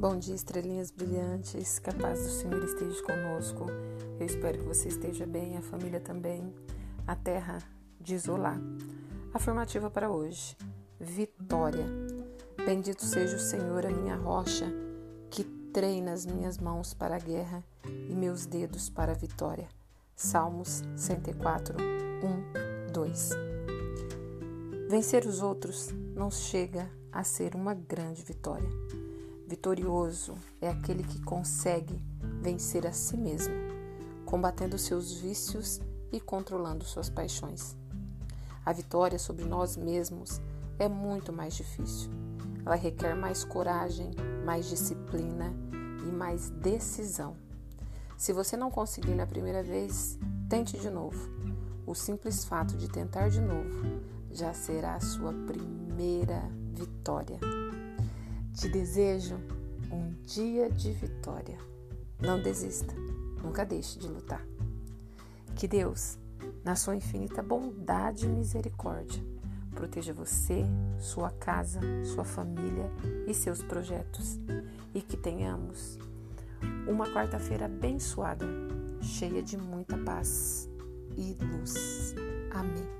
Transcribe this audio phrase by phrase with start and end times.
[0.00, 3.66] Bom dia, estrelinhas brilhantes, que a paz do Senhor esteja conosco.
[4.18, 6.54] Eu espero que você esteja bem, a família também.
[7.06, 7.58] A terra
[8.00, 8.56] de Isolá.
[9.34, 10.56] Afirmativa para hoje:
[10.98, 11.84] Vitória.
[12.64, 14.72] Bendito seja o Senhor, a minha rocha,
[15.28, 19.68] que treina as minhas mãos para a guerra e meus dedos para a vitória.
[20.16, 23.30] Salmos 104, 1, 2.
[24.88, 28.70] Vencer os outros não chega a ser uma grande vitória
[29.50, 32.00] Vitorioso é aquele que consegue
[32.40, 33.52] vencer a si mesmo,
[34.24, 35.80] combatendo seus vícios
[36.12, 37.76] e controlando suas paixões.
[38.64, 40.40] A vitória sobre nós mesmos
[40.78, 42.12] é muito mais difícil.
[42.64, 44.12] Ela requer mais coragem,
[44.46, 45.52] mais disciplina
[46.06, 47.36] e mais decisão.
[48.16, 50.16] Se você não conseguir na primeira vez,
[50.48, 51.28] tente de novo.
[51.84, 56.40] O simples fato de tentar de novo já será a sua primeira
[56.72, 57.59] vitória.
[58.60, 59.36] Te desejo
[59.90, 61.56] um dia de vitória.
[62.20, 62.92] Não desista,
[63.42, 64.46] nunca deixe de lutar.
[65.56, 66.18] Que Deus,
[66.62, 69.24] na sua infinita bondade e misericórdia,
[69.70, 70.66] proteja você,
[70.98, 72.92] sua casa, sua família
[73.26, 74.38] e seus projetos.
[74.92, 75.98] E que tenhamos
[76.86, 78.44] uma quarta-feira abençoada,
[79.00, 80.68] cheia de muita paz
[81.16, 82.14] e luz.
[82.50, 82.99] Amém.